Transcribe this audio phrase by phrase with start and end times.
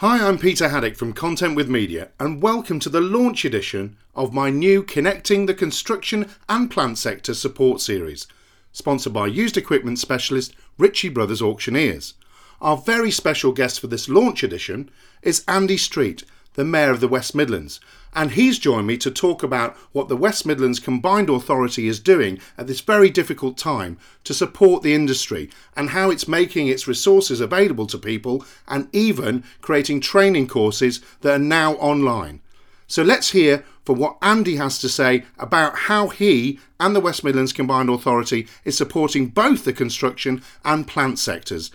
[0.00, 4.32] Hi, I'm Peter Haddock from Content with Media, and welcome to the launch edition of
[4.32, 8.26] my new Connecting the Construction and Plant Sector support series,
[8.72, 12.14] sponsored by used equipment specialist Ritchie Brothers Auctioneers.
[12.62, 14.90] Our very special guest for this launch edition
[15.20, 16.24] is Andy Street,
[16.54, 17.80] the Mayor of the West Midlands,
[18.12, 22.40] and he's joined me to talk about what the West Midlands Combined Authority is doing
[22.58, 27.40] at this very difficult time to support the industry and how it's making its resources
[27.40, 32.40] available to people and even creating training courses that are now online.
[32.88, 37.22] So let's hear from what Andy has to say about how he and the West
[37.22, 41.70] Midlands Combined Authority is supporting both the construction and plant sectors.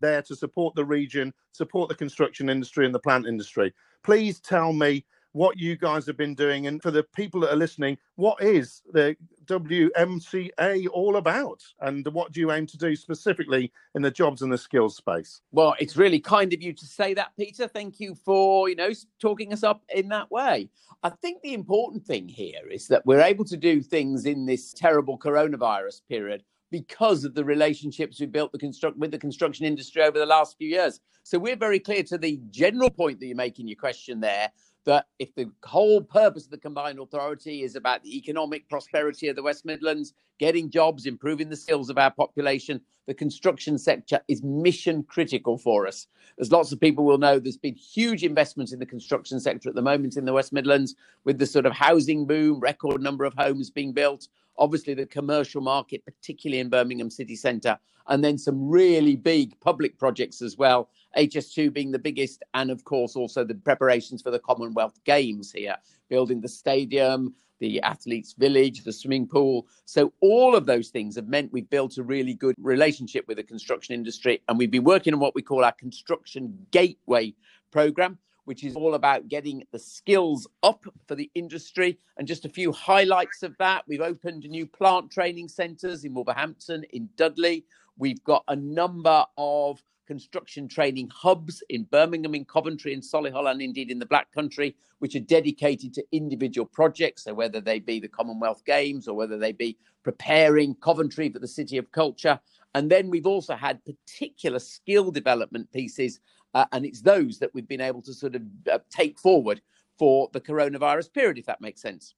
[0.00, 3.74] There to support the region, support the construction industry and the plant industry.
[4.02, 6.66] Please tell me what you guys have been doing.
[6.66, 11.62] And for the people that are listening, what is the WMCA all about?
[11.80, 15.40] And what do you aim to do specifically in the jobs and the skills space?
[15.52, 17.68] Well, it's really kind of you to say that, Peter.
[17.68, 18.90] Thank you for, you know,
[19.20, 20.70] talking us up in that way.
[21.02, 24.72] I think the important thing here is that we're able to do things in this
[24.72, 30.02] terrible coronavirus period because of the relationships we built the construct with the construction industry
[30.02, 31.00] over the last few years.
[31.22, 34.50] So we're very clear to the general point that you make in your question there
[34.88, 39.36] that if the whole purpose of the combined authority is about the economic prosperity of
[39.36, 44.42] the West Midlands, getting jobs, improving the skills of our population, the construction sector is
[44.42, 46.06] mission critical for us.
[46.40, 49.74] As lots of people will know, there's been huge investments in the construction sector at
[49.74, 53.34] the moment in the West Midlands with the sort of housing boom, record number of
[53.34, 54.28] homes being built,
[54.58, 57.78] obviously the commercial market, particularly in Birmingham city centre,
[58.08, 60.88] and then some really big public projects as well.
[61.16, 65.76] HS2 being the biggest, and of course also the preparations for the Commonwealth Games here,
[66.08, 69.66] building the stadium, the athletes' village, the swimming pool.
[69.84, 73.42] So all of those things have meant we've built a really good relationship with the
[73.42, 77.34] construction industry, and we've been working on what we call our construction gateway
[77.70, 81.98] program which is all about getting the skills up for the industry.
[82.16, 86.82] And just a few highlights of that we've opened new plant training centres in Wolverhampton,
[86.94, 87.66] in Dudley.
[87.98, 93.60] We've got a number of construction training hubs in Birmingham, in Coventry, in Solihull, and
[93.60, 97.24] indeed in the Black Country, which are dedicated to individual projects.
[97.24, 101.46] So, whether they be the Commonwealth Games or whether they be preparing Coventry for the
[101.46, 102.40] City of Culture.
[102.74, 106.20] And then we've also had particular skill development pieces
[106.54, 109.60] uh, and it's those that we've been able to sort of uh, take forward
[109.98, 112.14] for the coronavirus period, if that makes sense.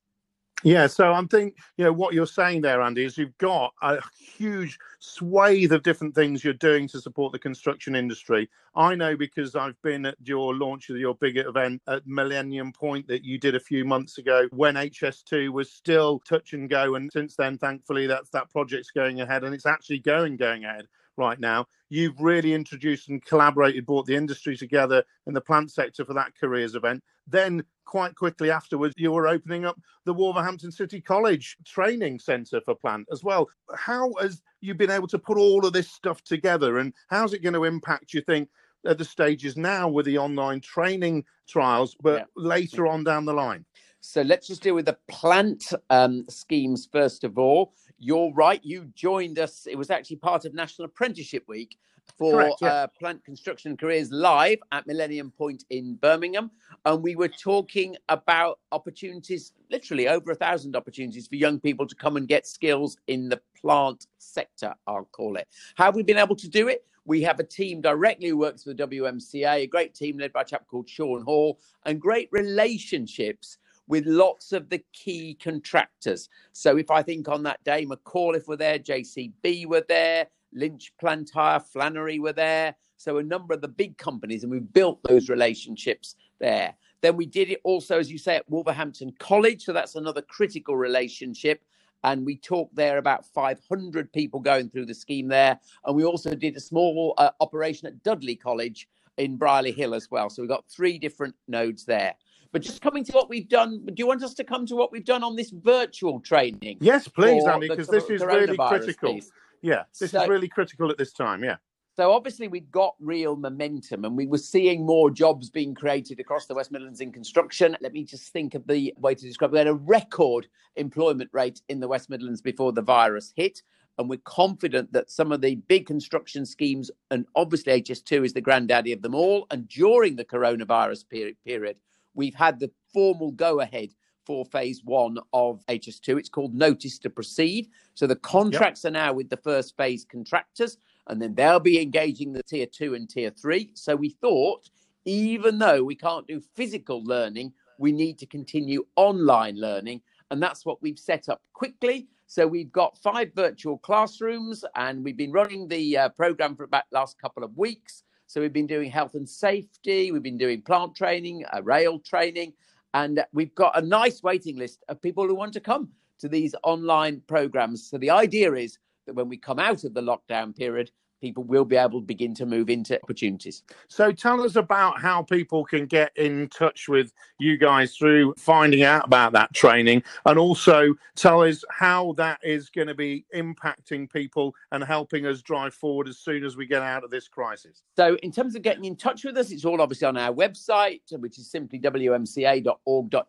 [0.62, 3.98] Yeah, so I'm thinking, you know, what you're saying there, Andy, is you've got a
[4.18, 8.50] huge swathe of different things you're doing to support the construction industry.
[8.74, 13.08] I know because I've been at your launch of your big event at Millennium Point
[13.08, 16.94] that you did a few months ago when HS2 was still touch and go.
[16.94, 20.86] And since then, thankfully, that's that project's going ahead and it's actually going, going ahead
[21.20, 21.66] right now.
[21.90, 26.32] You've really introduced and collaborated, brought the industry together in the plant sector for that
[26.40, 27.04] careers event.
[27.28, 32.74] Then, quite quickly afterwards, you were opening up the Wolverhampton City College Training Centre for
[32.74, 33.48] Plant as well.
[33.76, 37.42] How has you been able to put all of this stuff together, and how's it
[37.42, 38.48] going to impact, you think,
[38.86, 42.24] at the stages now with the online training trials, but yeah.
[42.36, 43.64] later on down the line?
[44.00, 47.74] So let's just deal with the plant um, schemes first of all.
[48.00, 48.60] You're right.
[48.64, 49.66] You joined us.
[49.70, 51.76] It was actually part of National Apprenticeship Week
[52.16, 52.68] for Correct, yeah.
[52.68, 56.50] uh, Plant Construction Careers live at Millennium Point in Birmingham.
[56.86, 61.94] And we were talking about opportunities, literally over a thousand opportunities for young people to
[61.94, 65.46] come and get skills in the plant sector, I'll call it.
[65.74, 66.86] How have we been able to do it?
[67.04, 70.42] We have a team directly who works for the WMCA, a great team led by
[70.42, 73.58] a chap called Sean Hall, and great relationships
[73.90, 76.28] with lots of the key contractors.
[76.52, 81.28] So if I think on that day, McAuliffe were there, JCB were there, Lynch Plant
[81.34, 82.76] Hire, Flannery were there.
[82.96, 86.74] So a number of the big companies, and we built those relationships there.
[87.00, 89.64] Then we did it also, as you say, at Wolverhampton College.
[89.64, 91.64] So that's another critical relationship.
[92.04, 95.58] And we talked there about 500 people going through the scheme there.
[95.84, 100.10] And we also did a small uh, operation at Dudley College in Brierley Hill as
[100.12, 100.30] well.
[100.30, 102.14] So we've got three different nodes there.
[102.52, 104.90] But just coming to what we've done, do you want us to come to what
[104.90, 106.78] we've done on this virtual training?
[106.80, 109.14] Yes, please, Andy, because this is really critical.
[109.14, 109.30] Piece?
[109.62, 111.44] Yeah, this so, is really critical at this time.
[111.44, 111.56] Yeah.
[111.96, 116.46] So obviously we got real momentum and we were seeing more jobs being created across
[116.46, 117.76] the West Midlands in construction.
[117.80, 119.52] Let me just think of the way to describe it.
[119.52, 123.62] We had a record employment rate in the West Midlands before the virus hit.
[123.98, 128.40] And we're confident that some of the big construction schemes, and obviously HS2 is the
[128.40, 131.76] granddaddy of them all, and during the coronavirus period, period
[132.14, 133.90] we've had the formal go ahead
[134.26, 136.18] for phase one of HS2.
[136.18, 137.68] It's called Notice to Proceed.
[137.94, 138.90] So the contracts yep.
[138.90, 140.76] are now with the first phase contractors,
[141.08, 143.70] and then they'll be engaging the tier two and tier three.
[143.74, 144.68] So we thought
[145.04, 150.02] even though we can't do physical learning, we need to continue online learning.
[150.30, 152.08] And that's what we've set up quickly.
[152.26, 156.84] So we've got five virtual classrooms and we've been running the uh, program for about
[156.90, 158.04] the last couple of weeks.
[158.30, 162.52] So we've been doing health and safety, we've been doing plant training, uh, rail training,
[162.94, 165.88] and we've got a nice waiting list of people who want to come
[166.20, 167.90] to these online programs.
[167.90, 171.64] So the idea is that when we come out of the lockdown period, people will
[171.64, 173.62] be able to begin to move into opportunities.
[173.88, 178.82] So tell us about how people can get in touch with you guys through finding
[178.82, 184.10] out about that training and also tell us how that is going to be impacting
[184.10, 187.82] people and helping us drive forward as soon as we get out of this crisis.
[187.96, 191.00] So in terms of getting in touch with us, it's all obviously on our website,
[191.18, 193.20] which is simply wmca.org.uk.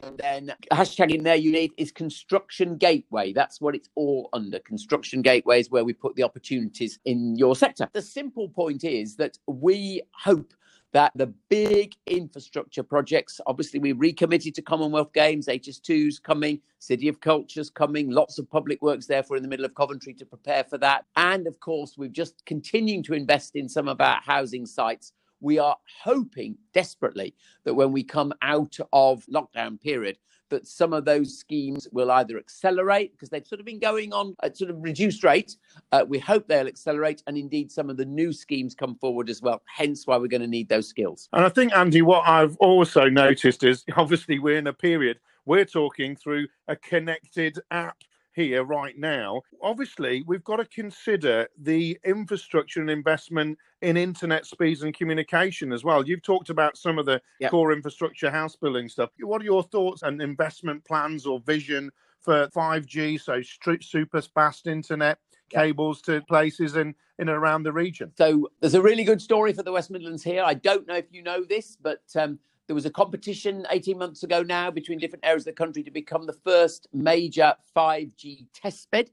[0.00, 3.32] And then hashtag in there you need is construction gateway.
[3.32, 4.58] That's what it's all under.
[4.60, 7.88] Construction gateway is where we put the opportunities in in your sector.
[7.92, 10.52] The simple point is that we hope
[10.92, 17.20] that the big infrastructure projects, obviously, we recommitted to Commonwealth Games, HS2's coming, City of
[17.20, 20.78] Culture's coming, lots of public works therefore in the middle of Coventry to prepare for
[20.78, 21.04] that.
[21.16, 25.12] And of course, we've just continuing to invest in some of our housing sites.
[25.44, 30.16] We are hoping desperately that when we come out of lockdown period,
[30.48, 34.34] that some of those schemes will either accelerate because they've sort of been going on
[34.42, 35.56] at sort of reduced rate.
[35.92, 39.42] Uh, we hope they'll accelerate, and indeed some of the new schemes come forward as
[39.42, 39.62] well.
[39.66, 41.28] Hence, why we're going to need those skills.
[41.34, 45.64] And I think, Andy, what I've also noticed is obviously we're in a period we're
[45.64, 47.98] talking through a connected app
[48.34, 49.42] here right now.
[49.62, 55.84] Obviously, we've got to consider the infrastructure and investment in internet speeds and communication as
[55.84, 56.06] well.
[56.06, 57.50] You've talked about some of the yep.
[57.50, 59.10] core infrastructure, house building stuff.
[59.20, 61.90] What are your thoughts and investment plans or vision
[62.20, 63.40] for 5G, so
[63.80, 65.18] super fast internet?
[65.50, 68.12] cables to places in, in and around the region.
[68.16, 70.42] So there's a really good story for the West Midlands here.
[70.42, 74.22] I don't know if you know this, but um, there was a competition 18 months
[74.22, 79.08] ago now between different areas of the country to become the first major 5G testbed.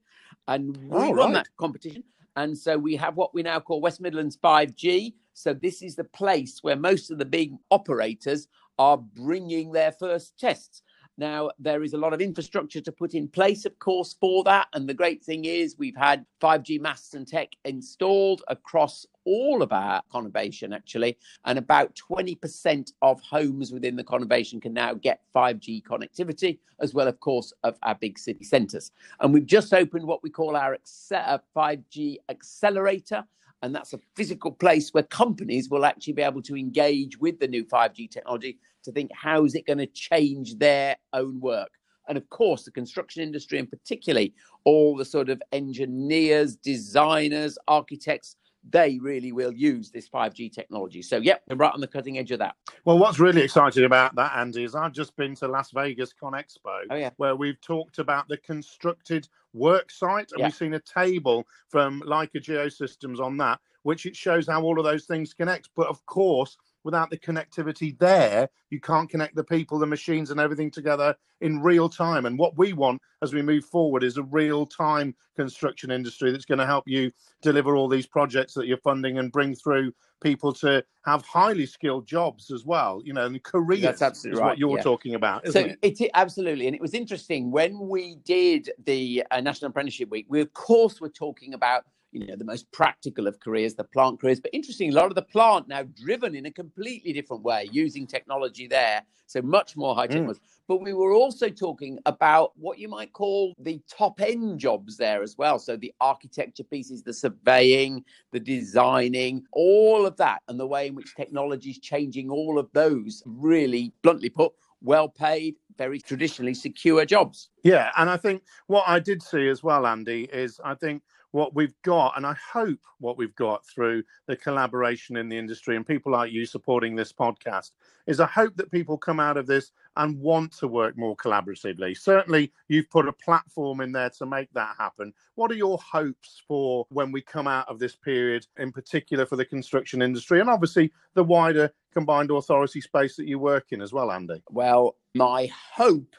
[0.48, 2.04] And we oh, won that competition.
[2.36, 5.14] And so we have what we now call West Midlands 5G.
[5.34, 8.48] So this is the place where most of the big operators
[8.80, 10.82] are bringing their first tests.
[11.18, 14.68] Now, there is a lot of infrastructure to put in place, of course, for that.
[14.74, 19.72] And the great thing is, we've had 5G masts and tech installed across all of
[19.72, 21.18] our conurbation, actually.
[21.46, 27.08] And about 20% of homes within the conurbation can now get 5G connectivity, as well,
[27.08, 28.92] of course, of our big city centres.
[29.20, 33.26] And we've just opened what we call our 5G uh, accelerator
[33.64, 37.48] and that's a physical place where companies will actually be able to engage with the
[37.48, 41.72] new 5G technology to think how is it going to change their own work.
[42.08, 44.34] And of course, the construction industry, and particularly
[44.64, 48.36] all the sort of engineers, designers, architects,
[48.70, 51.02] they really will use this 5G technology.
[51.02, 52.56] So, yep, we're right on the cutting edge of that.
[52.86, 56.82] Well, what's really exciting about that, Andy, is I've just been to Las Vegas ConExpo,
[56.90, 57.10] oh, yeah.
[57.18, 60.46] where we've talked about the constructed work site, and yeah.
[60.48, 64.86] we've seen a table from Leica Geosystems on that, which it shows how all of
[64.86, 65.70] those things connect.
[65.76, 70.40] But of course, without the connectivity there, you can't connect the people, the machines, and
[70.40, 72.26] everything together in real time.
[72.26, 76.46] And what we want as we move forward is a real time construction industry that's
[76.46, 77.12] going to help you
[77.42, 79.92] deliver all these projects that you're funding and bring through
[80.22, 83.02] people to have highly skilled jobs as well.
[83.04, 84.48] You know, and careers That's absolutely is right.
[84.50, 84.84] what you're yeah.
[84.84, 85.48] talking about.
[85.48, 85.78] so it?
[85.82, 86.12] it?
[86.14, 90.26] absolutely, and it was interesting when we did the uh, National Apprenticeship Week.
[90.30, 94.20] We of course were talking about you know the most practical of careers the plant
[94.20, 94.40] careers.
[94.40, 98.06] But interesting a lot of the plant now driven in a completely different way using
[98.06, 99.04] technology there.
[99.28, 100.40] So much more high tech mm.
[100.68, 105.24] but we were also talking about what you might call the top end jobs there
[105.24, 105.58] as well.
[105.58, 108.04] So the architecture pieces the surveying
[108.34, 112.70] the designing all of that and the way in which technology is changing all of
[112.74, 114.52] those really bluntly put
[114.82, 117.50] well paid very traditionally secure jobs.
[117.64, 121.56] Yeah and i think what i did see as well andy is i think what
[121.56, 125.86] we've got, and I hope what we've got through the collaboration in the industry and
[125.86, 127.72] people like you supporting this podcast,
[128.08, 131.98] is I hope that people come out of this and want to work more collaboratively.
[131.98, 135.14] Certainly, you've put a platform in there to make that happen.
[135.36, 139.36] What are your hopes for when we come out of this period, in particular for
[139.36, 143.94] the construction industry and obviously the wider combined authority space that you work in as
[143.94, 144.42] well, Andy?
[144.50, 146.16] Well, my hope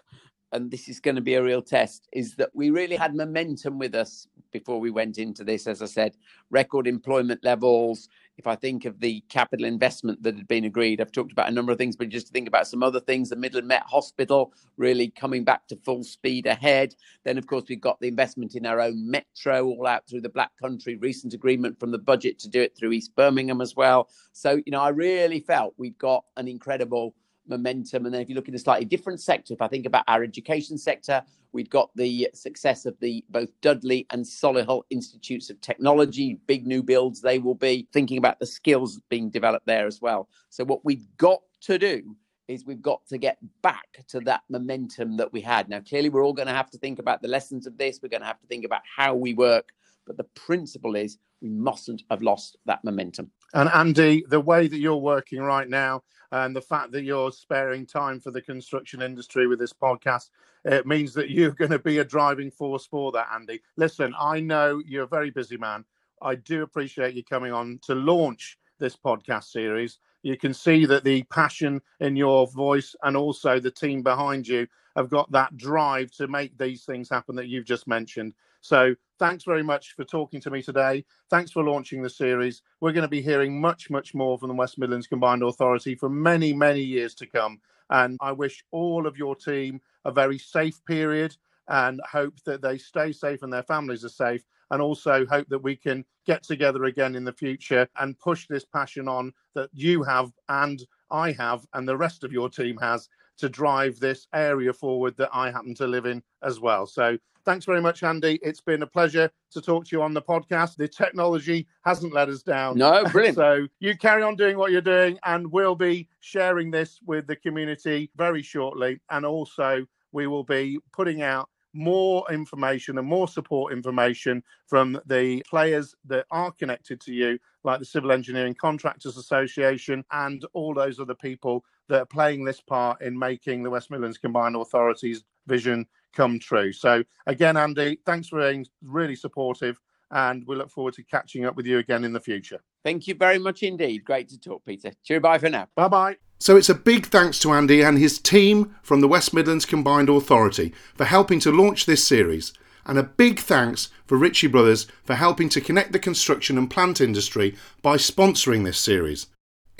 [0.52, 3.78] and this is going to be a real test, is that we really had momentum
[3.78, 5.66] with us before we went into this.
[5.66, 6.16] As I said,
[6.50, 11.12] record employment levels, if I think of the capital investment that had been agreed, I've
[11.12, 13.36] talked about a number of things, but just to think about some other things, the
[13.36, 16.94] Midland Met Hospital really coming back to full speed ahead.
[17.24, 20.28] Then, of course, we've got the investment in our own metro all out through the
[20.28, 24.08] Black Country, recent agreement from the budget to do it through East Birmingham as well.
[24.32, 27.14] So, you know, I really felt we've got an incredible
[27.46, 28.04] momentum.
[28.04, 30.22] And then if you look in a slightly different sector, if I think about our
[30.22, 31.22] education sector,
[31.52, 36.82] we've got the success of the both Dudley and Solihull Institutes of Technology, big new
[36.82, 40.28] builds they will be, thinking about the skills being developed there as well.
[40.50, 42.16] So what we've got to do
[42.48, 45.68] is we've got to get back to that momentum that we had.
[45.68, 48.00] Now, clearly, we're all going to have to think about the lessons of this.
[48.02, 49.70] We're going to have to think about how we work.
[50.06, 53.30] But the principle is we mustn't have lost that momentum.
[53.54, 57.86] And Andy, the way that you're working right now and the fact that you're sparing
[57.86, 60.30] time for the construction industry with this podcast,
[60.64, 63.60] it means that you're going to be a driving force for that, Andy.
[63.76, 65.84] Listen, I know you're a very busy man.
[66.22, 69.98] I do appreciate you coming on to launch this podcast series.
[70.22, 74.66] You can see that the passion in your voice and also the team behind you
[74.96, 78.34] have got that drive to make these things happen that you've just mentioned.
[78.62, 81.04] So thanks very much for talking to me today.
[81.30, 82.62] Thanks for launching the series.
[82.80, 86.08] We're going to be hearing much, much more from the West Midlands Combined Authority for
[86.08, 87.60] many, many years to come.
[87.90, 91.36] And I wish all of your team a very safe period
[91.68, 94.44] and hope that they stay safe and their families are safe.
[94.70, 98.64] And also hope that we can get together again in the future and push this
[98.64, 103.08] passion on that you have and I have and the rest of your team has
[103.38, 106.86] to drive this area forward that I happen to live in as well.
[106.86, 108.38] So thanks very much, Andy.
[108.42, 110.76] It's been a pleasure to talk to you on the podcast.
[110.76, 112.78] The technology hasn't let us down.
[112.78, 113.36] No, brilliant.
[113.36, 117.36] so you carry on doing what you're doing, and we'll be sharing this with the
[117.36, 119.00] community very shortly.
[119.10, 125.42] And also, we will be putting out more information and more support information from the
[125.48, 131.00] players that are connected to you, like the Civil Engineering Contractors Association and all those
[131.00, 135.86] other people that are playing this part in making the West Midlands Combined Authorities vision
[136.14, 136.72] come true.
[136.72, 139.80] So, again, Andy, thanks for being really supportive.
[140.10, 142.62] And we look forward to catching up with you again in the future.
[142.84, 144.04] Thank you very much indeed.
[144.04, 144.92] Great to talk, Peter.
[145.02, 145.68] Cheer bye for now.
[145.74, 146.16] Bye bye.
[146.38, 150.08] So it's a big thanks to Andy and his team from the West Midlands Combined
[150.08, 152.52] Authority for helping to launch this series.
[152.84, 157.00] And a big thanks for Ritchie Brothers for helping to connect the construction and plant
[157.00, 159.28] industry by sponsoring this series.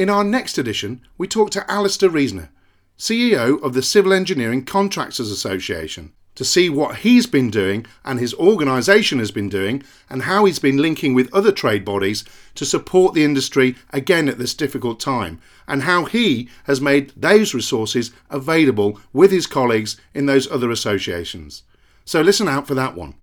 [0.03, 2.49] In our next edition, we talk to Alasdair Reisner,
[2.99, 8.35] CEO of the Civil Engineering Contractors Association to see what he's been doing and his
[8.35, 12.25] organisation has been doing and how he's been linking with other trade bodies
[12.57, 17.55] to support the industry again at this difficult time and how he has made those
[17.55, 21.63] resources available with his colleagues in those other associations.
[22.05, 23.15] So listen out for that one.